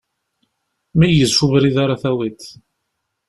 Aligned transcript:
Meyyez 0.97 1.31
ɣef 1.33 1.39
webrid 1.43 1.75
ara 1.83 2.01
tawiḍ. 2.01 2.41